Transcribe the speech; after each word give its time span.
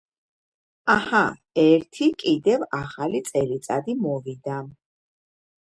აჰა 0.93 1.19
ერთი 1.65 2.09
კიდევ 2.25 2.65
ახალი 2.79 3.23
წელიწადი 3.29 3.99
მოვიდა. 4.09 4.59